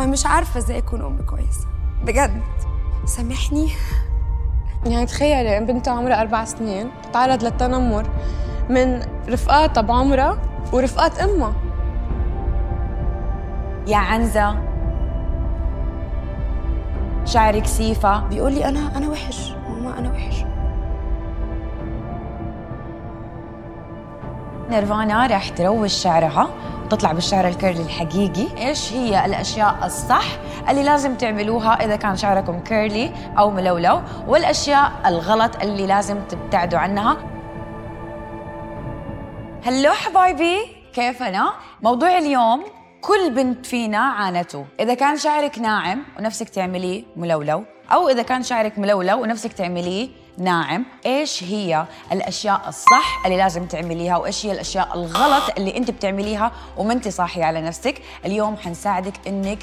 أنا 0.00 0.08
مش 0.08 0.26
عارفة 0.26 0.58
إزاي 0.58 0.78
أكون 0.78 1.02
أم 1.02 1.22
كويسة. 1.26 1.66
بجد. 2.04 2.42
سامحني؟ 3.04 3.68
يعني 4.86 5.06
تخيلي 5.06 5.60
بنت 5.60 5.88
عمرها 5.88 6.20
أربع 6.20 6.44
سنين 6.44 6.90
تتعرض 7.02 7.42
للتنمر 7.44 8.06
من 8.70 9.02
رفقاتها 9.28 9.80
بعمرها 9.80 10.38
ورفقات 10.72 11.18
أمها. 11.18 11.52
يا 13.86 13.96
عنزة. 13.96 14.56
شعرك 17.24 17.66
سيفة. 17.66 18.20
بيقول 18.28 18.52
لي 18.52 18.68
أنا 18.68 18.96
أنا 18.96 19.08
وحش. 19.08 19.52
ماما 19.68 19.98
أنا 19.98 20.10
وحش. 20.12 20.44
نيرفانا 24.70 25.26
رح 25.26 25.48
تروج 25.48 25.88
شعرها 25.88 26.50
وتطلع 26.84 27.12
بالشعر 27.12 27.48
ال 27.48 27.54
curly 27.54 27.82
الحقيقي. 27.82 28.68
إيش 28.68 28.92
هي 28.92 29.26
الأشياء 29.26 29.76
الصح 29.84 30.24
اللي 30.68 30.82
لازم 30.82 31.14
تعملوها 31.14 31.84
إذا 31.84 31.96
كان 31.96 32.16
شعركم 32.16 32.60
curly 32.60 33.12
أو 33.38 33.50
ملولو؟ 33.50 34.02
والأشياء 34.28 34.92
الغلط 35.06 35.62
اللي 35.62 35.86
لازم 35.86 36.20
تبتعدوا 36.28 36.78
عنها. 36.78 37.16
hello 39.64 39.92
حبايبي 39.92 40.56
كيفنا 40.94 41.52
موضوع 41.82 42.18
اليوم 42.18 42.64
كل 43.00 43.34
بنت 43.34 43.66
فينا 43.66 43.98
عانته. 43.98 44.66
إذا 44.80 44.94
كان 44.94 45.16
شعرك 45.16 45.58
ناعم 45.58 46.02
ونفسك 46.18 46.48
تعمليه 46.48 47.04
ملولو 47.16 47.64
أو 47.92 48.08
إذا 48.08 48.22
كان 48.22 48.42
شعرك 48.42 48.78
ملولو 48.78 49.22
ونفسك 49.22 49.52
تعمليه 49.52 50.08
ناعم. 50.40 50.84
إيش 51.06 51.44
هي 51.44 51.86
الأشياء 52.12 52.68
الصح 52.68 53.22
اللي 53.24 53.36
لازم 53.36 53.66
تعمليها؟ 53.66 54.16
وإيش 54.16 54.46
هي 54.46 54.52
الأشياء 54.52 54.94
الغلط 54.94 55.42
اللي 55.58 55.76
أنت 55.76 55.90
بتعمليها 55.90 56.52
وما 56.76 56.92
أنت 56.92 57.08
صاحية 57.08 57.44
على 57.44 57.60
نفسك؟ 57.60 58.02
اليوم 58.24 58.56
حنساعدك 58.56 59.12
إنك 59.26 59.58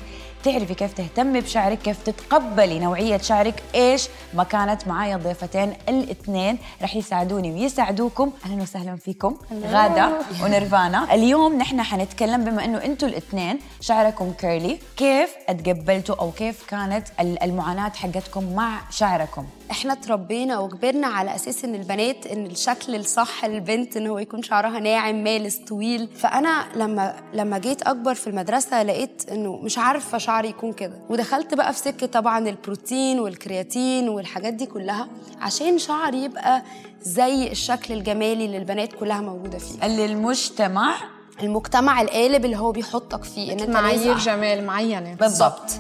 تعرفي 0.52 0.74
كيف 0.74 0.94
تهتمي 0.94 1.42
بشعرك 1.42 1.78
كيف 1.80 2.04
تتقبلي 2.04 2.80
نوعية 2.80 3.18
شعرك 3.18 3.64
إيش 3.76 4.08
ما 4.34 4.44
كانت 4.44 4.88
معايا 4.88 5.18
ضيفتين 5.18 5.74
الاثنين. 5.90 6.58
رح 6.82 6.96
يساعدوني 6.96 7.52
ويساعدوكم. 7.52 8.32
أهلا 8.46 8.62
وسهلا 8.62 8.96
فيكم. 8.96 9.38
غادة 9.72 10.12
ونيرفانا 10.44 11.14
اليوم 11.14 11.54
نحن 11.58 11.82
حنتكلم 11.82 12.44
بما 12.44 12.66
أنه 12.66 12.78
أنتوا 12.86 13.08
الاثنين 13.08 13.60
شعركم 13.82 14.32
كيرلي 14.32 14.80
كيف 14.98 15.30
تقبلتوا 15.48 16.16
أو 16.16 16.32
كيف 16.32 16.66
كانت 16.70 17.08
ال- 17.20 17.44
المعاناة 17.44 17.90
حقتكم 17.96 18.56
مع 18.56 18.80
شعركم؟ 18.92 19.46
إحنا 19.72 19.94
اتربينا 19.94 20.60
وكبرنا 20.60 21.08
على 21.08 21.36
أساس 21.36 21.66
إن 21.66 21.76
البنات 21.76 22.28
إن 22.28 22.46
الشكل 22.46 22.96
الصح 22.96 23.46
للبنت 23.46 23.98
إن 23.98 24.08
هو 24.08 24.20
يكون 24.20 24.44
شعرها 24.44 24.80
ناعم 24.80 25.24
مالس 25.24 25.56
طويل. 25.58 26.10
فأنا 26.20 26.66
لما 26.76 27.16
لما 27.34 27.58
جيت 27.58 27.82
أكبر 27.82 28.14
في 28.16 28.28
المدرسة 28.28 28.84
لقيت 28.84 29.24
إنه 29.32 29.56
مش 29.56 29.78
عارفة 29.78 30.18
شعري 30.38 30.50
يكون 30.50 30.74
كده. 30.74 30.94
ودخلت 31.10 31.54
بقى 31.54 31.74
في 31.74 31.80
سكة 31.80 32.08
طبعا 32.08 32.50
البروتين 32.50 33.20
والكرياتين 33.20 34.10
والحاجات 34.10 34.54
دي 34.54 34.66
كلها 34.66 35.08
عشان 35.42 35.78
شعري 35.78 36.24
يبقى 36.24 36.64
زي 37.02 37.52
الشكل 37.52 37.94
الجمالي 37.94 38.46
اللي 38.46 38.58
البنات 38.58 38.94
كلها 38.94 39.22
موجودة 39.22 39.58
فيه. 39.58 39.86
اللي 39.86 40.06
المجتمع 40.06 40.96
المجتمع 41.44 42.02
القالب 42.02 42.46
اللي 42.46 42.58
هو 42.58 42.72
بيحطك 42.72 43.24
فيه 43.24 43.54
إن 43.54 43.60
أنت 43.60 43.70
معايير 43.70 44.18
جمال 44.18 44.66
معينة. 44.66 45.14
بالضبط. 45.14 45.72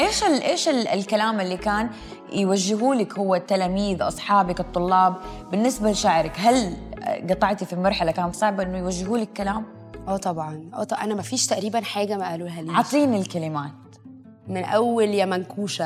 إيش 0.00 0.24
ال 0.24 0.42
إيش 0.42 0.68
ال 0.68 0.88
الكلام 0.88 1.40
اللي 1.40 1.56
كان 1.56 1.90
يوجهوا 2.32 2.94
لك 2.94 3.18
هو 3.18 3.34
التلاميذ 3.34 4.02
أصحابك 4.02 4.60
الطلاب؟ 4.60 5.14
بالنسبة 5.50 5.90
لشعرك 5.90 6.32
هل 6.36 6.76
قطعتي 7.30 7.64
في 7.64 7.76
مرحلة 7.76 8.12
كانت 8.12 8.34
صعبه 8.36 8.62
إنه 8.62 8.78
يوجهوا 8.78 9.18
لك 9.18 9.32
كلام؟ 9.36 9.64
آه 10.08 10.16
طبعا. 10.16 10.70
آه 10.74 10.86
أنا 11.02 11.14
ما 11.14 11.22
فيش 11.22 11.46
تقريبا 11.46 11.80
حاجة 11.80 12.16
ما 12.16 12.30
قالوها 12.30 12.62
لي 12.62 12.70
أعطيني 12.70 13.20
الكلمات. 13.20 13.70
من 14.48 14.64
أول 14.64 15.04
يا 15.08 15.24
منكوشة 15.24 15.84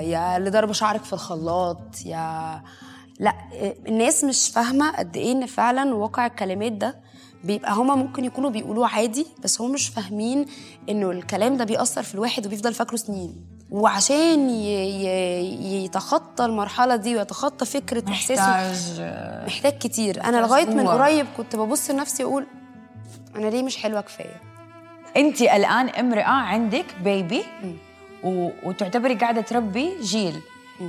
يا 0.00 0.36
اللي 0.36 0.50
ضرب 0.50 0.72
شعرك 0.72 1.04
في 1.04 1.12
الخلاط 1.12 1.78
يا 2.06 2.60
لا 3.20 3.32
الناس 3.88 4.24
مش 4.24 4.48
فاهمة 4.48 4.90
قد 4.96 5.16
إيه 5.16 5.32
إن 5.32 5.46
فعلا 5.46 5.94
واقع 5.94 6.26
الكلمات 6.26 6.72
ده 6.72 6.96
بيبقى 7.44 7.72
هما 7.72 7.94
ممكن 7.94 8.24
يكونوا 8.24 8.50
بيقولوه 8.50 8.88
عادي 8.88 9.26
بس 9.44 9.60
هم 9.60 9.72
مش 9.72 9.88
فاهمين 9.88 10.46
إنه 10.88 11.10
الكلام 11.10 11.56
ده 11.56 11.64
بيأثر 11.64 12.02
في 12.02 12.14
الواحد 12.14 12.46
وبيفضل 12.46 12.74
فاكره 12.74 12.96
سنين 12.96 13.44
وعشان. 13.70 14.50
يتخطى 15.84 16.44
المرحلة 16.44 16.96
دي 16.96 17.16
ويتخطى 17.16 17.64
فكرة 17.66 18.04
إحساسه 18.08 18.42
محتاج 18.42 19.00
محتاج 19.46 19.72
كتير 19.78 20.24
أنا 20.24 20.36
لغاية 20.36 20.64
من. 20.66 20.88
قريب 20.88 21.26
كنت 21.36 21.56
ببص 21.56 21.90
لنفسي 21.90 22.22
أقول 22.24 22.46
أنا 23.36 23.46
ليه 23.46 23.62
مش 23.62 23.76
حلوة 23.76 24.00
كفاية 24.00 24.40
انت 25.16 25.40
الآن 25.42 25.88
امرأة 25.88 26.22
عندك 26.22 26.86
بيبي 27.04 27.44
و... 28.24 28.50
وتعتبري 28.64 29.14
قاعدة 29.14 29.40
تربي 29.40 29.90
جيل. 30.02 30.40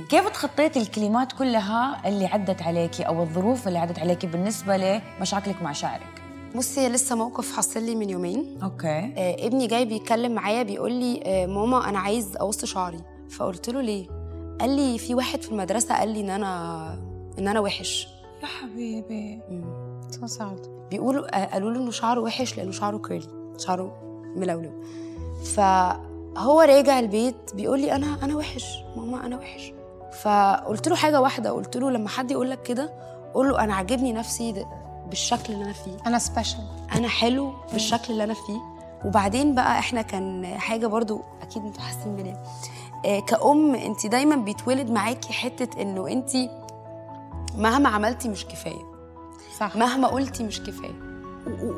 كيف 0.08 0.28
تخطيتي 0.28 0.80
الكلمات 0.80 1.32
كلها 1.32 2.08
اللي 2.08 2.26
عدت 2.26 2.62
عليكي 2.62 3.02
أو 3.02 3.22
الظروف 3.22 3.68
اللي 3.68 3.78
عدت 3.78 3.98
عليكي 3.98 4.26
بالنسبة 4.26 4.76
لمشاكلك 4.76 5.62
مع 5.62 5.72
شعرك 5.72 6.22
بصي 6.56 6.88
لسه 6.88 7.16
موقف 7.16 7.56
حصل 7.56 7.82
لي 7.82 7.94
من 7.94 8.10
يومين. 8.10 8.58
okay. 8.62 8.88
آه، 8.88 9.46
ابني 9.46 9.66
جاي 9.66 9.84
بيتكلم 9.84 10.32
معايا 10.32 10.62
بيقول 10.62 10.92
لي 10.92 11.22
آه، 11.26 11.46
ماما 11.46 11.88
أنا 11.88 11.98
عايز 11.98 12.36
اقص 12.36 12.64
شعري. 12.64 13.00
فقلت 13.30 13.70
له 13.70 13.80
ليه؟ 13.80 14.06
قال 14.60 14.70
لي 14.76 14.98
في 14.98 15.14
واحد 15.14 15.42
في 15.42 15.50
المدرسة 15.52 15.94
قال 15.94 16.08
لي 16.08 16.20
إن 16.20 16.30
أنا 16.30 16.92
إن 17.38 17.48
أنا 17.48 17.60
وحش. 17.60 18.08
يا 18.42 18.46
حبيبي. 18.46 19.40
so 20.10 20.26
sad 20.26 20.86
بيقولوا 20.90 21.42
آه، 21.42 21.44
قالوا 21.44 21.70
له 21.70 21.80
إنه 21.80 21.90
شعره 21.90 22.20
وحش 22.20 22.56
لأنه 22.56 22.72
شعره 22.72 22.98
curly 22.98 23.28
شعره 23.58 23.98
ملولو. 24.36 24.84
فهو 26.40 26.60
راجع 26.60 26.98
البيت 26.98 27.54
بيقول 27.54 27.80
لي 27.80 27.92
أنا 27.94 28.16
أنا 28.22 28.36
وحش 28.36 28.78
ماما 28.96 29.26
أنا 29.26 29.36
وحش. 29.36 29.72
فقلت 30.22 30.88
له 30.88 30.96
حاجة 30.96 31.20
واحدة 31.20 31.50
قلت 31.50 31.76
له 31.76 31.90
لما 31.90 32.08
حد 32.08 32.30
يقول 32.30 32.50
لك 32.50 32.62
كده 32.62 32.92
قول 33.34 33.48
له 33.48 33.64
أنا 33.64 33.74
عاجبني 33.74 34.12
نفسي 34.12 34.66
بالشكل 35.08 35.52
اللي 35.52 35.64
أنا 35.64 35.72
فيه. 35.72 35.96
أنا 36.06 36.18
سبيشال 36.18 36.60
أنا 36.94 37.08
حلو 37.08 37.52
بالشكل 37.72 38.12
اللي 38.12 38.24
أنا 38.24 38.34
فيه. 38.34 38.60
وبعدين 39.04 39.54
بقى 39.54 39.78
إحنا 39.78 40.02
كان 40.02 40.46
حاجة 40.46 40.86
برضو 40.86 41.20
أكيد 41.42 41.64
أنتوا 41.64 41.82
حاسين 41.82 42.16
بيها 42.16 42.42
آه، 43.04 43.20
كأم 43.20 43.74
انت 43.74 44.06
دايما 44.06 44.36
بيتولد 44.36 44.90
معاكي 44.90 45.32
حتة 45.32 45.82
إنه 45.82 46.08
انت 46.08 46.30
مهما 47.58 47.88
عملتي 47.88 48.28
مش 48.28 48.46
كفاية. 48.46 48.82
صح. 49.58 49.76
مهما 49.76 50.08
قلتي 50.08 50.42
مش 50.44 50.60
كفاية. 50.60 51.10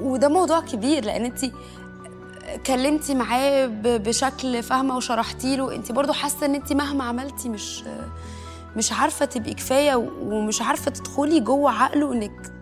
وده 0.03 0.29
موضوع 0.29 0.61
كبير 0.61 1.05
لأن 1.05 1.25
انت 1.25 1.45
كلمتي 2.67 3.15
معاه 3.15 3.67
بشكل 3.83 4.63
فاهمة 4.63 4.97
وشرحتي 4.97 5.57
له. 5.57 5.75
انت 5.75 5.93
برضو 5.93 6.13
حاسة 6.13 6.47
ان 6.47 6.55
انت 6.55 6.73
مهما 6.73 7.05
عملتي 7.05 7.49
مش 7.49 7.85
مش 8.77 8.93
عارفة 8.93 9.25
تبقي 9.25 9.55
كفاية 9.55 9.95
ومش 10.23 10.63
عارفة 10.63 10.91
تدخلي 10.91 11.41
جوه 11.41 11.71
عقله 11.83 12.13
انك 12.13 12.53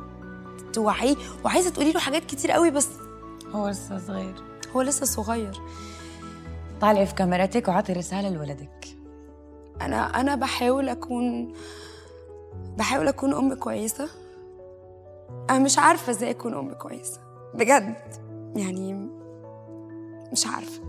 توعيه. 0.73 1.17
وعايزة 1.45 1.71
تقولي 1.71 1.93
له 1.93 2.01
حاجات 2.01 2.25
كتير 2.25 2.51
قوي 2.51 2.71
بس 2.71 2.89
هو 3.53 3.69
لسه 3.69 3.99
صغير. 3.99 4.35
هو 4.77 4.83
لسه 4.83 5.07
صغير. 5.07 5.61
طالعي 6.81 7.07
في 7.07 7.15
كاميرتك 7.15 7.69
وعطي 7.69 7.93
رسالة 7.93 8.31
لولدك. 8.31 8.87
أنا 9.81 10.21
أنا 10.21 10.35
بحاول 10.35 10.89
أكون 10.89 11.53
بحاول 12.79 13.09
أكون 13.09 13.35
أم 13.35 13.55
كويسة. 13.55 14.09
أنا 15.51 15.59
مش 15.59 15.79
عارفة 15.79 16.11
إزاي 16.11 16.31
أكون 16.31 16.55
أم 16.55 16.73
كويسة. 16.73 17.21
بجد. 17.55 17.97
يعني 18.57 19.20
مش 20.33 20.47
عارفة. 20.47 20.81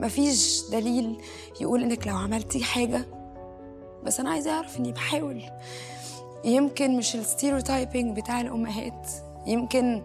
مفيش 0.00 0.62
دليل 0.70 1.20
يقول 1.60 1.82
إنك 1.82 2.06
لو 2.06 2.16
عملتي 2.16 2.64
حاجة 2.64 3.04
بس 4.04 4.20
أنا 4.20 4.30
عايزة 4.30 4.50
أعرف 4.50 4.76
إني 4.78 4.92
بحاول. 4.92 5.42
يمكن 6.44 6.96
مش 6.96 7.16
الستيreotyping 7.16 8.06
بتاع 8.06 8.40
الأمهات 8.40 9.08
يمكن 9.46 10.02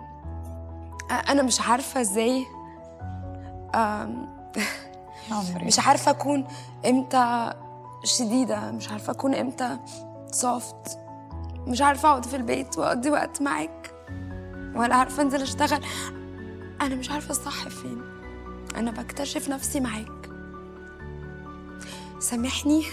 أنا 1.29 1.41
مش 1.41 1.61
عارفة 1.61 2.01
إزاي 2.01 2.45
مش 5.63 5.79
عارفة 5.79 6.11
أكون 6.11 6.47
إمتى 6.85 7.53
شديدة 8.03 8.71
مش 8.71 8.89
عارفة 8.89 9.11
أكون 9.11 9.35
إمتى 9.35 9.77
سوفت 10.31 10.99
مش 11.67 11.81
عارفة 11.81 12.09
أقعد 12.09 12.25
في 12.25 12.35
البيت 12.35 12.77
وأقضي 12.77 13.09
وقت 13.09 13.41
معاك 13.41 13.91
ولا 14.75 14.95
عارفة 14.95 15.23
أنزل 15.23 15.41
أشتغل. 15.41 15.81
أنا 16.81 16.95
مش 16.95 17.11
عارفة 17.11 17.31
الصح 17.31 17.67
فين. 17.67 18.01
أنا 18.75 18.91
بكتشف 18.91 19.49
نفسي 19.49 19.79
معاك. 19.79 20.29
سامحني. 22.19 22.85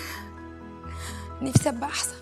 نفسي 1.43 1.69
أبقى 1.69 1.89
أحسن. 1.89 2.15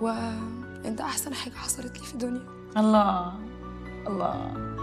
وأنت 0.00 1.00
أحسن 1.00 1.34
حاجة 1.34 1.54
حصلت 1.54 1.98
لي 1.98 2.04
في 2.06 2.14
الدنيا 2.14 2.46
الله. 2.76 3.34
الله. 4.06 4.75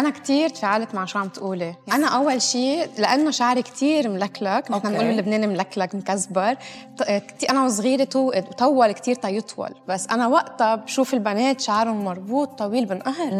أنا 0.00 0.10
كثير 0.10 0.48
تفاعلت 0.48 0.94
مع 0.94 1.04
شو 1.04 1.18
عم 1.18 1.28
تقولي. 1.28 1.74
أنا 1.92 2.06
أول 2.06 2.42
شيء 2.42 2.88
لأنه 2.98 3.30
شعري 3.30 3.62
كثير 3.62 4.08
ملكلك 4.08 4.70
نحن 4.70 4.88
بنقول 4.88 5.04
اللبناني 5.04 5.46
ملكلك 5.46 5.94
مكزبر. 5.94 6.56
أنا 7.50 7.64
وصغيرة 7.64 8.04
طول 8.04 8.92
كثير 8.92 9.14
تيطول 9.14 9.70
بس 9.88 10.06
أنا 10.08 10.26
وقتها 10.26 10.74
بشوف 10.74 11.14
البنات 11.14 11.60
شعرهم 11.60 12.04
مربوط 12.04 12.58
طويل 12.58 12.84
بنقهر 12.84 13.32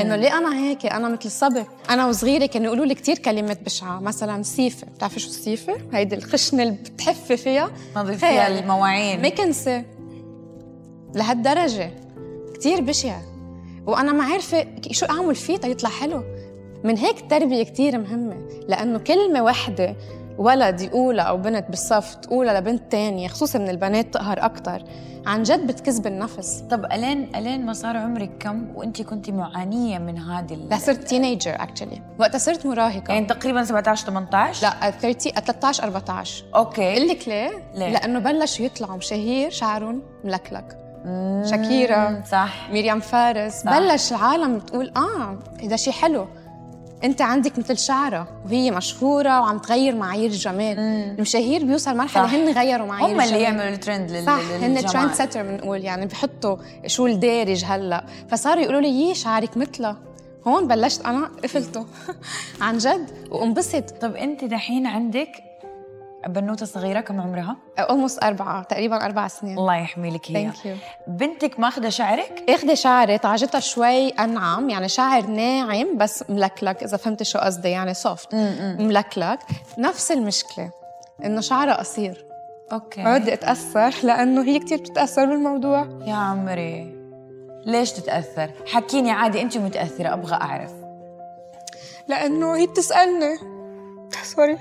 إنه 0.00 0.16
ليه 0.16 0.38
أنا 0.38 0.56
هيك؟ 0.56 0.86
أنا 0.86 1.08
مثل 1.08 1.20
الصبي. 1.24 1.64
أنا 1.90 2.06
وصغيرة 2.06 2.46
كانوا 2.46 2.66
يقولوا 2.66 2.86
لي 2.86 2.94
كثير 2.94 3.18
كلمات 3.18 3.62
بشعة. 3.62 4.00
مثلا 4.00 4.42
سيفة. 4.42 4.86
بتعرفي 4.86 5.20
شو 5.20 5.28
السيفه 5.28 5.76
هيدي 5.92 6.14
الخشنة 6.14 6.62
اللي 6.62 6.74
بتحفي 6.74 7.36
فيها. 7.36 7.70
نظيف 7.96 8.20
فيها 8.20 8.48
المواعين. 8.48 9.22
مكنسه 9.22 9.84
لهالدرجة 11.14 11.90
كثير 12.54 12.80
بشع. 12.80 13.16
وأنا 13.86 14.12
ما 14.12 14.24
عارفة 14.24 14.66
شو 14.90 15.06
أعمل 15.06 15.34
فيه. 15.34 15.56
تيطلع 15.56 15.90
حلو. 15.90 16.22
من 16.84 16.98
هيك 16.98 17.18
التربية 17.20 17.62
كثير 17.62 17.98
مهمة 17.98 18.36
لأنه 18.68 18.98
كلمة 18.98 19.42
واحدة 19.42 19.96
ولد 20.38 20.80
يقولها 20.80 21.24
أو 21.24 21.36
بنت 21.36 21.64
بالصف 21.68 22.14
تقولها 22.14 22.60
لبنت 22.60 22.92
تانية 22.92 23.28
خصوصا 23.28 23.58
من 23.58 23.68
البنات 23.68 24.14
تقهر 24.14 24.44
أكثر 24.44 24.84
عن 25.26 25.42
جد 25.42 25.66
بتكذب 25.66 26.06
النفس. 26.06 26.64
طب 26.70 26.84
ألين 26.84 27.36
ألين 27.36 27.66
ما 27.66 27.72
صار 27.72 27.96
عمرك 27.96 28.30
كم 28.40 28.76
وأنت 28.76 29.02
كنت 29.02 29.30
معانية 29.30 29.98
من 29.98 30.18
هذه 30.18 30.54
لا 30.54 30.76
صرت 30.78 31.04
teenager 31.04 31.54
actually 31.62 32.02
وقتها 32.18 32.38
صرت 32.38 32.66
مراهقة. 32.66 33.12
يعني 33.12 33.26
تقريبا 33.26 33.64
17 33.64 34.06
18 34.06 34.62
لا 34.66 34.90
30 34.90 35.32
13 35.32 35.84
14 35.84 36.44
okay. 36.54 36.94
قل 36.94 37.08
لك 37.08 37.28
ليه؟ 37.28 37.50
ليه؟ 37.74 37.88
لأنه 37.92 38.18
بلشوا 38.18 38.64
يطلعوا 38.66 38.96
مشاهير 38.96 39.50
شعرهم 39.50 40.02
ملكلك. 40.24 40.76
شاكيرا 41.50 42.22
صح. 42.30 42.70
ميريام 42.72 43.00
فارس. 43.00 43.52
صح. 43.52 43.78
بلش 43.78 44.12
العالم 44.12 44.58
تقول 44.58 44.92
آه 44.96 45.38
هذا 45.62 45.76
شيء 45.76 45.92
حلو. 45.92 46.26
أنت 47.04 47.22
عندك 47.22 47.58
مثل 47.58 47.78
شعرة 47.78 48.28
وهي 48.44 48.70
مشهورة 48.70 49.40
وعم 49.40 49.58
تغير 49.58 49.94
معايير 49.94 50.30
الجمال. 50.30 50.76
مم. 50.76 51.14
المشاهير 51.16 51.64
بيوصل 51.64 51.96
مرحلة 51.96 52.26
صح. 52.26 52.34
هن 52.34 52.52
غيروا 52.52 52.86
معايير 52.86 53.16
هم 53.16 53.20
اللي 53.20 53.40
يعملوا 53.40 53.68
الترند 53.68 54.10
لل... 54.10 54.26
صح 54.26 54.40
هن 54.62 54.84
trend 54.84 55.12
setter 55.12 55.42
بنقول 55.42 55.84
يعني 55.84 56.06
بحطوا 56.06 56.56
شو 56.86 57.06
الدارج 57.06 57.64
هلا. 57.64 58.04
فصاروا 58.28 58.62
يقولوا 58.62 58.80
لي 58.80 58.88
يي 58.88 59.14
شعرك 59.14 59.56
مثلها 59.56 59.96
هون 60.46 60.68
بلشت 60.68 61.04
أنا 61.04 61.30
قفلته. 61.44 61.86
عن 62.60 62.78
جد 62.78 63.10
وانبسط. 63.30 63.90
طب 64.00 64.16
أنت 64.16 64.44
دحين 64.44 64.86
عندك 64.86 65.28
بنوتة 66.26 66.66
صغيرة 66.66 67.00
كم 67.00 67.20
عمرها؟ 67.20 67.56
almost 67.78 68.24
أربعة 68.24 68.62
تقريبا 68.62 69.04
أربع 69.04 69.28
سنين. 69.28 69.58
الله 69.58 69.76
يحمي 69.76 70.10
لك 70.10 70.30
اياها 70.30 70.52
بنتك 71.06 71.60
ماخذه 71.60 71.88
شعرك؟ 71.88 72.44
اخذه 72.48 72.74
شعري 72.74 73.18
طعجتها 73.18 73.60
شوي 73.60 74.08
أنعم 74.08 74.70
يعني 74.70 74.88
شعر 74.88 75.26
ناعم 75.26 75.98
بس 75.98 76.24
ملكلك 76.28 76.82
إذا 76.82 76.96
فهمتي 76.96 77.24
شو 77.24 77.38
قصدي 77.38 77.68
يعني 77.68 77.94
soft 77.94 78.34
ملكلك. 78.78 79.38
نفس 79.78 80.12
المشكلة 80.12 80.70
إنه 81.24 81.40
شعرها 81.40 81.74
قصير. 81.74 82.24
okay. 82.72 83.04
بدي 83.04 83.32
اتأثر 83.32 83.94
لأنه 84.02 84.42
هي 84.42 84.58
كثير 84.58 84.78
بتتأثر 84.78 85.24
بالموضوع. 85.24 85.88
يا 86.06 86.14
عمري 86.14 86.96
ليش 87.66 87.92
تتأثر؟ 87.92 88.50
حكيني 88.66 89.10
عادي 89.10 89.42
أنت 89.42 89.58
متأثرة 89.58 90.12
أبغى 90.12 90.34
أعرف. 90.34 90.72
لأنه 92.08 92.56
هي 92.56 92.66
بتسألني. 92.66 93.36
sorry 94.22 94.58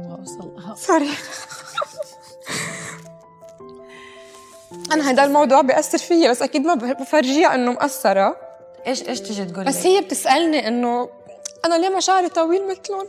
أبغى 0.00 0.18
اوصل 0.18 0.78
sorry. 0.78 1.10
أنا 4.92 5.10
هذا 5.10 5.24
الموضوع 5.24 5.60
بيأثر 5.60 5.98
فيا 5.98 6.30
بس 6.30 6.42
أكيد 6.42 6.62
ما 6.66 6.74
بفرجيها 6.74 7.54
إنه 7.54 7.72
مقصره 7.72 8.36
إيش 8.86 9.08
إيش 9.08 9.20
تجي 9.20 9.44
تقول 9.44 9.64
بس 9.64 9.86
هي 9.86 10.00
بتسألني 10.00 10.68
إنه 10.68 11.08
أنا 11.64 11.74
ليه 11.74 11.88
ما 11.88 12.00
شعري 12.00 12.28
طويل 12.28 12.68
مثلهم؟ 12.68 13.06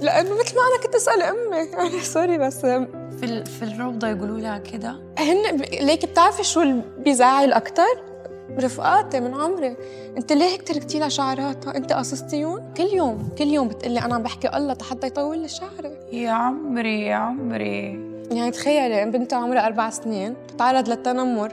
لأنه 0.00 0.34
مثل 0.34 0.56
ما 0.56 0.62
أنا 0.62 0.82
كنت 0.82 0.94
أسأل 0.94 1.22
أمي. 1.22 1.56
يعني 1.56 2.00
sorry 2.14 2.38
بس 2.38 2.56
في 2.56 3.44
في 3.44 3.62
الروضة 3.62 4.08
يقولوا 4.08 4.38
لها 4.38 4.58
كده؟ 4.58 4.96
هن 5.18 5.56
ليك 5.56 6.06
بتعرفي 6.06 6.44
شو 6.44 6.62
اللي 6.62 6.82
بيزعل 6.98 7.52
أكثر 7.52 8.09
رفقاتي 8.58 9.20
من 9.20 9.34
عمري. 9.34 9.76
انت 10.16 10.32
ليه 10.32 10.44
هيك 10.44 10.62
تركتي 10.62 10.98
لها 10.98 11.08
شعراتها؟ 11.08 11.76
انت 11.76 11.92
قصصتيهم 11.92 12.72
كل 12.76 12.88
يوم 12.94 13.28
كل 13.38 13.48
يوم 13.48 13.68
بتقلي 13.68 14.00
أنا 14.00 14.14
عم 14.14 14.22
بحكي 14.22 14.56
الله 14.56 14.76
حتى 14.90 15.06
يطول 15.06 15.38
لي 15.38 15.48
شعري. 15.48 15.96
يا 16.12 16.30
عمري 16.30 17.06
يا 17.06 17.14
عمري. 17.14 18.10
يعني 18.30 18.50
تخيلي 18.50 19.10
بنتها 19.10 19.38
عمرها 19.38 19.66
أربع 19.66 19.90
سنين 19.90 20.32
بتتعرض 20.32 20.88
للتنمر 20.88 21.52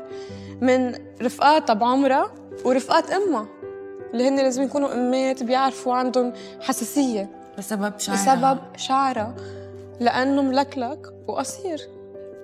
من 0.61 0.95
رفقاتها 1.21 1.73
بعمرها 1.73 2.31
ورفقات 2.65 3.11
أمها 3.11 3.47
اللي 4.13 4.27
هن 4.27 4.35
لازم 4.35 4.63
يكونوا 4.63 4.93
أمات 4.93 5.43
بيعرفوا 5.43 5.93
عندهم 5.93 6.33
حساسية. 6.61 7.29
بسبب 7.57 7.93
شعرها. 7.97 8.35
بسبب 8.35 8.59
شعرها 8.77 9.35
لأنه 9.99 10.41
ملكلك 10.41 11.13
وقصير. 11.27 11.96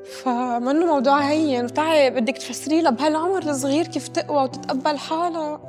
فمنه 0.05 0.85
موضوع 0.85 1.19
هين. 1.19 1.65
وتعي 1.65 2.09
بدك 2.09 2.38
تفسري 2.38 2.81
لها 2.81 2.91
بهالعمر 2.91 3.44
الصغير 3.44 3.88
كيف 3.88 4.07
تقوى 4.07 4.44
وتتقبل 4.44 4.97
حالها. 4.97 5.59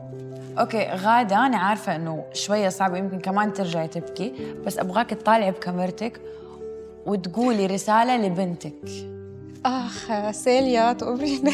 أوكي 0.58 0.84
غادة 0.84 1.46
أنا 1.46 1.56
عارفة 1.56 1.96
إنه 1.96 2.24
شوية 2.32 2.68
صعبة 2.68 2.98
يمكن 2.98 3.18
كمان 3.20 3.52
ترجعي 3.52 3.88
تبكي 3.88 4.32
بس 4.66 4.78
أبغاك 4.78 5.10
تطالعي 5.10 5.50
بكاميرتك 5.50 6.20
وتقولي 7.06 7.66
رسالة 7.66 8.16
لبنتك. 8.16 8.74
آخ 9.66 10.30
سيليا 10.30 10.92
تقبريني 10.92 11.52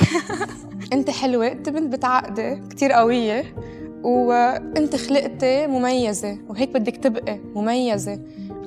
أنت 0.93 1.11
حلوة 1.11 1.47
أنت 1.47 1.69
بنت 1.69 1.93
بتعقدي 1.93 2.63
كتير 2.71 2.93
قوية 2.93 3.55
وأنت 4.03 4.97
خلقتي 4.97 5.67
مميزة 5.67 6.39
وهيك 6.49 6.69
بدك 6.69 6.97
تبقي 6.97 7.39
مميزة. 7.55 8.21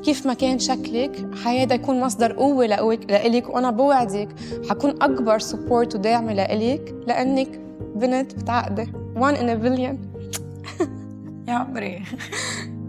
كيف 0.06 0.26
ما 0.26 0.34
كان 0.34 0.60
شكلك 0.60 1.36
حيادا 1.44 1.76
يكون 1.76 2.00
مصدر 2.00 2.34
قوة 2.34 2.66
لإلك 2.66 3.50
وأنا 3.50 3.72
بوعدك 3.72 4.30
حكون 4.70 4.92
أكبر 5.02 5.40
سبورت 5.40 5.96
وداعمة 5.96 6.34
لإلك 6.34 6.96
لأنك 7.08 7.62
بنت 7.96 8.36
بتعقدي 8.36 8.86
one 9.16 9.36
in 9.36 9.50
a 9.50 9.56
billion. 9.56 9.96
يا 11.48 11.54
عمري. 11.54 12.04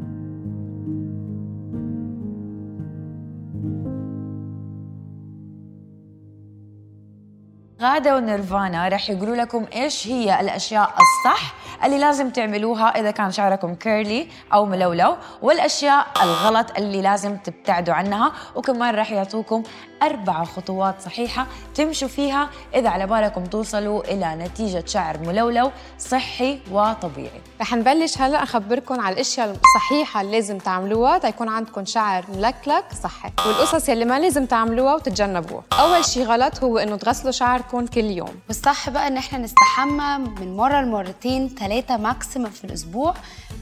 غادة 7.84 8.16
ونيرفانا 8.16 8.88
رح 8.88 9.10
يقولوا 9.10 9.36
لكم 9.36 9.66
إيش 9.74 10.06
هي 10.06 10.40
الأشياء 10.40 10.90
الصح 10.90 11.54
اللي 11.84 11.98
لازم 11.98 12.30
تعملوها 12.30 13.00
إذا 13.00 13.10
كان 13.10 13.32
شعركم 13.32 13.74
كيرلي 13.74 14.28
أو 14.52 14.66
ملولو 14.66 15.16
والأشياء 15.42 16.06
الغلط 16.22 16.66
اللي 16.78 17.02
لازم 17.02 17.36
تبتعدوا 17.36 17.94
عنها 17.94 18.32
وكمان 18.54 18.94
رح 18.94 19.12
يعطوكم 19.12 19.62
أربع 20.02 20.44
خطوات 20.44 21.00
صحيحة 21.00 21.46
تمشوا 21.74 22.08
فيها 22.08 22.48
إذا 22.74 22.88
على 22.88 23.06
بالكم 23.06 23.44
توصلوا 23.44 24.04
إلى 24.04 24.34
نتيجة 24.34 24.84
شعر 24.86 25.18
ملولو 25.18 25.70
صحي 25.98 26.60
وطبيعي. 26.72 27.40
رح 27.60 27.74
نبلش 27.74 28.18
هلأ 28.18 28.42
أخبركم 28.42 29.00
على 29.00 29.14
الأشياء 29.14 29.50
الصحيحة 29.50 30.20
اللي 30.20 30.32
لازم 30.32 30.58
تعملوها 30.58 31.18
تيكون 31.18 31.48
عندكم 31.48 31.84
شعر 31.84 32.24
ملكلك 32.36 32.84
صحي 33.02 33.30
والقصص 33.46 33.88
يلي 33.88 34.04
ما 34.04 34.18
لازم 34.18 34.46
تعملوها 34.46 34.94
وتتجنبوها. 34.94 35.62
أول 35.72 36.04
شيء 36.04 36.24
غلط 36.24 36.64
هو 36.64 36.78
إنه 36.78 36.96
تغسلوا 36.96 37.32
شعركم 37.32 37.73
كل 37.82 38.04
يوم. 38.04 38.34
والصح 38.48 38.90
بقى 38.90 39.06
إن 39.06 39.16
إحنا 39.16 39.38
نستحمى 39.38 40.18
من 40.40 40.56
مرة 40.56 40.80
لمرتين 40.80 41.48
ثلاثة 41.48 41.96
ماكسيمم 41.96 42.50
في 42.50 42.64
الأسبوع 42.64 43.14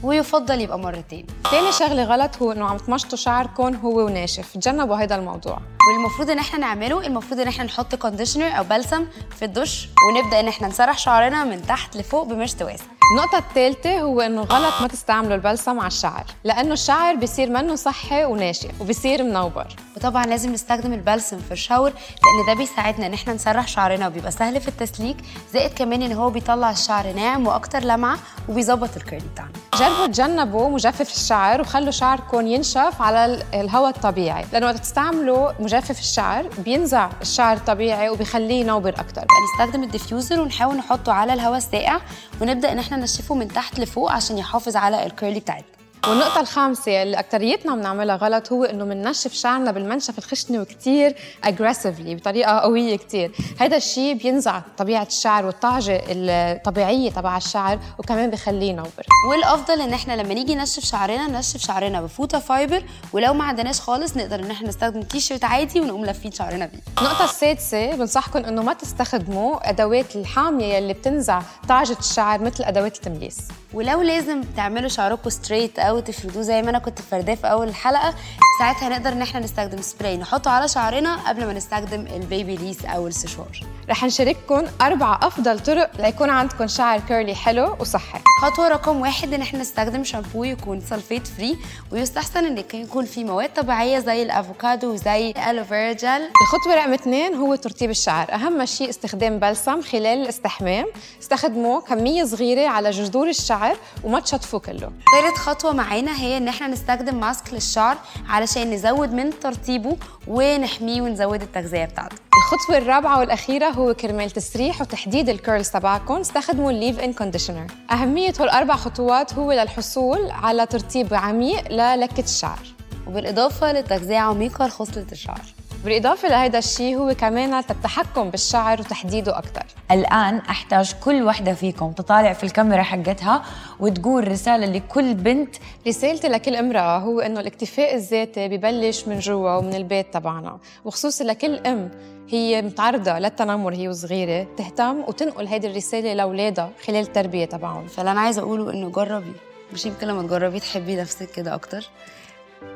ويفضل 0.03 0.61
يبقى 0.61 0.79
مرتين. 0.79 1.27
تاني 1.51 1.71
شغلة 1.71 2.03
غلط 2.03 2.41
هو 2.41 2.51
إنه 2.51 2.65
عم 2.65 2.77
تمشطوا 2.77 3.17
شعركم 3.17 3.75
هو 3.75 4.05
وناشف. 4.05 4.53
تجنبوا 4.53 4.95
هذا 4.95 5.15
الموضوع. 5.15 5.59
والمفروض 5.87 6.29
إن 6.29 6.39
إحنا 6.39 6.59
نعمله 6.59 7.07
المفروض 7.07 7.39
إن 7.39 7.47
إحنا 7.47 7.63
نحط 7.63 7.95
conditioner 7.95 8.57
أو 8.57 8.63
بلسم 8.63 9.05
في 9.35 9.45
الدش 9.45 9.89
ونبدأ 10.07 10.39
إن 10.39 10.47
إحنا 10.47 10.67
نسرح 10.67 10.97
شعرنا 10.97 11.43
من 11.43 11.61
تحت 11.67 11.97
لفوق 11.97 12.23
بمشط 12.23 12.61
واسع. 12.61 12.92
النقطة 13.13 13.37
الثالثة 13.37 14.01
هو 14.01 14.21
إنه 14.21 14.41
غلط 14.41 14.73
ما 14.81 14.87
تستعملوا 14.87 15.35
البلسم 15.35 15.79
على 15.79 15.87
الشعر، 15.87 16.25
لأنه 16.43 16.73
الشعر 16.73 17.15
بصير 17.15 17.49
منه 17.49 17.75
صحي 17.75 18.25
وناشف 18.25 18.81
وبصير 18.81 19.23
منوبر. 19.23 19.67
وطبعا 19.97 20.25
لازم 20.25 20.53
نستخدم 20.53 20.93
البلسم 20.93 21.39
في 21.39 21.51
ال 21.51 21.56
shower 21.56 21.89
لأن 21.89 22.45
ده 22.47 22.53
بيساعدنا 22.53 23.05
إن 23.05 23.13
إحنا 23.13 23.33
نسرح 23.33 23.67
شعرنا 23.67 24.07
وبيبقى 24.07 24.31
سهل 24.31 24.61
في 24.61 24.67
التسليك، 24.67 25.17
زائد 25.53 25.73
كمان 25.73 26.01
إن 26.01 26.13
هو 26.13 26.29
بيطلع 26.29 26.71
الشعر 26.71 27.11
ناعم 27.11 27.47
وأكتر 27.47 27.79
لمعة 27.79 28.17
وبيظبط 28.49 28.97
ال 28.97 29.02
curly 29.02 29.25
بتاعنا. 29.33 29.51
جربوا 29.79 30.05
تجنبوا 30.07 30.69
مجفف 30.69 31.15
الشعر 31.15 31.61
وخلوا 31.61 31.91
شعركم 31.91 32.47
ينشف 32.47 33.01
على 33.01 33.43
الهواء 33.53 33.89
الطبيعي، 33.89 34.45
لأنه 34.53 34.65
وقت 34.65 34.77
تستعملوا 34.77 35.51
مجفف 35.59 35.99
الشعر 35.99 36.49
بينزع 36.57 37.09
الشعر 37.21 37.57
الطبيعي 37.57 38.09
وبيخليه 38.09 38.61
ينوبر 38.61 38.89
أكتر. 38.89 39.25
نستخدم 39.53 39.83
ال 39.83 39.89
diffuser 39.89 40.41
ونحاول 40.41 40.75
نحطه 40.75 41.13
على 41.13 41.33
الهواء 41.33 41.57
الساقع 41.57 41.99
ونبدأ 42.41 42.71
إن 42.71 42.79
إحنا 42.79 42.97
ننشفه 42.97 43.35
من 43.35 43.47
تحت 43.47 43.79
لفوق 43.79 44.11
عشان 44.11 44.37
يحافظ 44.37 44.75
على 44.75 45.05
ال 45.05 45.11
curly 45.11 45.39
بتاعتنا 45.39 45.82
والنقطة 46.07 46.39
الخامسة 46.39 47.03
اللي 47.03 47.19
أكتريتنا 47.19 47.75
بنعملها 47.75 48.15
غلط 48.15 48.51
هو 48.51 48.63
إنه 48.63 48.85
بننشف 48.85 49.33
شعرنا 49.33 49.71
بالمنشف 49.71 50.17
الخشني 50.17 50.59
وكتير 50.59 51.15
aggressively 51.43 52.15
بطريقة 52.15 52.59
قوية 52.59 52.95
كتير، 52.95 53.31
هذا 53.59 53.77
الشيء 53.77 54.13
بينزع 54.13 54.61
طبيعة 54.77 55.03
الشعر 55.03 55.45
والطعجة 55.45 56.01
الطبيعية 56.09 57.11
تبع 57.11 57.37
الشعر 57.37 57.79
وكمان 57.99 58.29
بخليه 58.29 58.69
ينوبر. 58.69 58.87
والأفضل 59.29 59.81
إن 59.81 59.93
إحنا 59.93 60.13
لما 60.13 60.33
نيجي 60.33 60.55
نشف 60.55 60.85
شعرنا 60.85 61.39
نشف 61.39 61.57
شعرنا 61.57 62.01
بفوطة 62.01 62.39
fiber 62.39 62.83
ولو 63.13 63.33
ما 63.33 63.43
عندناش 63.43 63.81
خالص 63.81 64.17
نقدر 64.17 64.39
إن 64.39 64.51
إحنا 64.51 64.69
نستخدم 64.69 65.01
تي 65.01 65.19
شيرت 65.19 65.43
عادي 65.43 65.81
ونقوم 65.81 66.05
لافين 66.05 66.31
شعرنا 66.31 66.65
بيه. 66.65 66.79
النقطة 66.99 67.25
السادسة 67.25 67.95
بنصحكم 67.95 68.45
إنه 68.45 68.63
ما 68.63 68.73
تستخدموا 68.73 69.69
أدوات 69.69 70.15
الحامية 70.15 70.77
اللي 70.77 70.93
بتنزع 70.93 71.41
طعجة 71.69 71.97
الشعر 71.99 72.41
مثل 72.41 72.63
أدوات 72.63 72.95
التمليس. 72.95 73.37
ولو 73.73 74.01
لازم 74.01 74.41
تعملوا 74.57 74.89
شعركم 74.89 75.29
straight 75.29 75.79
أو 75.93 75.99
تفردوه 75.99 76.41
زي 76.41 76.61
ما 76.61 76.69
أنا 76.69 76.79
كنت 76.79 77.01
فرداه 77.01 77.35
في 77.35 77.47
أول 77.47 77.67
الحلقة 77.67 78.13
ساعتها 78.59 78.89
نقدر 78.89 79.11
إن 79.11 79.21
إحنا 79.21 79.39
نستخدم 79.39 79.81
سبراي 79.81 80.17
نحطه 80.17 80.51
على 80.51 80.67
شعرنا 80.67 81.29
قبل 81.29 81.45
ما 81.45 81.53
نستخدم 81.53 82.07
ال 82.07 82.55
Babyliss 82.55 82.85
أو 82.85 83.07
السشوار. 83.07 83.59
رح 83.89 84.03
نشارككم 84.03 84.63
أربع 84.81 85.19
أفضل 85.21 85.59
طرق 85.59 85.91
ليكون 85.99 86.29
عندكم 86.29 86.67
شعر 86.67 86.99
curly 86.99 87.35
حلو 87.35 87.75
وصحي. 87.79 88.19
خطوة 88.41 88.67
رقم 88.67 89.01
واحد 89.01 89.33
إن 89.33 89.41
إحنا 89.41 89.59
نستخدم 89.59 90.03
شامبو 90.03 90.43
يكون 90.43 90.81
sulfate 90.81 91.27
free 91.27 91.57
ويستحسن 91.91 92.45
إن 92.45 92.63
يكون 92.73 93.05
فيه 93.05 93.23
مواد 93.23 93.53
طبيعية 93.53 93.99
زي 93.99 94.23
الأفوكادو 94.23 94.93
وزي 94.93 95.29
ال 95.29 95.36
aloe 95.36 95.65
vera 95.65 95.93
gel. 95.93 96.29
الخطوة 96.41 96.75
رقم 96.75 96.93
اثنين 96.93 97.35
هو 97.35 97.55
ترطيب 97.55 97.89
الشعر. 97.89 98.33
أهم 98.33 98.65
شيء 98.65 98.89
استخدام 98.89 99.39
بلسم 99.39 99.81
خلال 99.81 100.21
الاستحمام. 100.21 100.85
استخدموه 101.21 101.81
كمية 101.81 102.23
صغيرة 102.23 102.67
على 102.67 102.91
جذور 102.91 103.29
الشعر 103.29 103.77
وما 104.03 104.19
تشطفوه 104.19 104.59
كله. 104.59 104.91
ثالث 105.13 105.37
خطوة 105.37 105.73
معانا 105.83 106.19
هي 106.19 106.37
إن 106.37 106.47
إحنا 106.47 106.67
نستخدم 106.67 107.19
mask 107.19 107.53
للشعر 107.53 107.97
علشان 108.29 108.71
نزود 108.71 109.13
من 109.13 109.39
ترطيبه 109.39 109.97
ونحميه 110.27 111.01
ونزود 111.01 111.41
التغذية 111.41 111.85
بتاعته. 111.85 112.15
الخطوة 112.37 112.77
الرابعة 112.77 113.19
والأخيرة 113.19 113.69
هو 113.69 113.93
كرمال 113.93 114.31
تسريح 114.31 114.81
وتحديد 114.81 115.29
ال 115.29 115.36
curls 115.36 115.69
تبعكم. 115.69 116.13
استخدموا 116.13 116.71
ال 116.71 116.99
leave-in 116.99 117.13
conditioner 117.13 117.67
أهمية 117.91 118.33
هالأربع 118.39 118.75
خطوات 118.75 119.33
هو 119.33 119.51
للحصول 119.51 120.31
على 120.31 120.65
ترطيب 120.65 121.13
عميق 121.13 121.71
للكة 121.71 122.23
الشعر. 122.23 122.59
وبالإضافة 123.07 123.71
لتغذية 123.71 124.17
عميقة 124.17 124.67
لخصلة 124.67 125.07
الشعر. 125.11 125.41
بالإضافة 125.83 126.29
لهذا 126.29 126.59
الشيء 126.59 126.97
هو 126.97 127.13
كمان 127.15 127.53
التحكم 127.53 128.29
بالشعر 128.29 128.79
وتحديده 128.79 129.37
أكثر 129.37 129.65
الآن 129.91 130.37
أحتاج 130.37 130.93
كل 131.03 131.23
وحدة 131.23 131.53
فيكم 131.53 131.91
تطالع 131.91 132.33
في 132.33 132.43
الكاميرا 132.43 132.81
حقتها 132.81 133.43
وتقول 133.79 134.27
رسالة 134.27 134.65
لكل 134.65 135.13
بنت. 135.13 135.55
رسالتي 135.87 136.27
لكل 136.27 136.55
امرأة 136.55 136.97
هو 136.99 137.19
إنه 137.19 137.39
الاكتفاء 137.39 137.95
الذاتي 137.95 138.47
ببلش 138.47 139.07
من 139.07 139.19
جوا 139.19 139.55
ومن 139.57 139.73
البيت 139.73 140.13
تبعنا 140.13 140.57
وخصوصا 140.85 141.23
لكل 141.23 141.55
أم 141.55 141.91
هي 142.29 142.61
متعرضة 142.61 143.19
للتنمر 143.19 143.73
هي 143.73 143.87
وصغيرة 143.87 144.47
تهتم 144.57 145.03
وتنقل 145.07 145.47
هذه 145.47 145.65
الرسالة 145.67 146.13
لأولادها 146.13 146.69
خلال 146.87 147.01
التربية 147.01 147.45
تبعهم. 147.45 147.87
فاللي 147.87 148.11
أنا 148.11 148.19
عايزة 148.19 148.41
أقوله 148.41 148.73
إنه 148.73 148.89
جربي 148.89 149.33
مش 149.73 149.85
يمكن 149.85 150.07
لما 150.07 150.23
تجربي 150.23 150.59
تحبي 150.59 150.95
نفسك 150.95 151.31
كده 151.31 151.53
أكتر. 151.53 151.89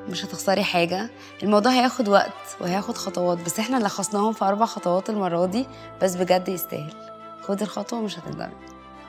مش 0.10 0.26
هتخسري 0.26 0.64
حاجة. 0.64 1.10
الموضوع 1.44 1.72
هياخد 1.72 2.08
وقت 2.10 2.58
وهياخد 2.62 2.98
خطوات 2.98 3.46
بس 3.46 3.60
إحنا 3.60 3.78
لخصناهم 3.78 4.34
في 4.34 4.46
أربع 4.46 4.66
خطوات 4.66 5.10
المرة 5.10 5.46
دي 5.46 5.68
بس 6.02 6.16
بجد 6.16 6.50
يستاهل. 6.50 6.94
خدي 7.42 7.64
الخطوة 7.64 8.00
ومش 8.00 8.20
هتندمي. 8.20 8.54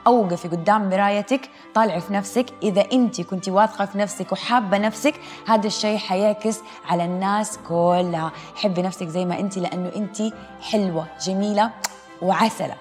أوقفي 0.07 0.47
قدام 0.47 0.89
مرايتك 0.89 1.49
طالعي 1.75 2.01
في 2.01 2.13
نفسك. 2.13 2.45
إذا 2.63 2.85
أنت 2.91 3.21
كنت 3.21 3.49
واثقة 3.49 3.85
في 3.85 3.97
نفسك 3.97 4.31
وحابة 4.31 4.77
نفسك 4.77 5.13
هذا 5.47 5.67
الشيء 5.67 5.97
حيعكس 5.97 6.59
على 6.85 7.05
الناس 7.05 7.59
كلها. 7.67 8.31
حبي 8.55 8.81
نفسك 8.81 9.07
زي 9.07 9.25
ما 9.25 9.39
أنت 9.39 9.57
لأنه 9.57 9.91
أنت 9.95 10.33
حلوة 10.61 11.07
جميلة 11.25 11.71
وعسلة. 12.21 12.75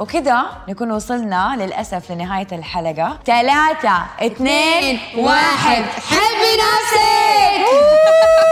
وكده 0.00 0.46
نكون 0.68 0.90
وصلنا 0.90 1.56
للأسف 1.58 2.12
لنهاية 2.12 2.46
الحلقة. 2.52 3.18
ثلاثة 3.26 4.02
اثنين 4.20 5.00
واحد. 5.16 5.82
حبي 5.82 6.52
نفسك 6.62 8.49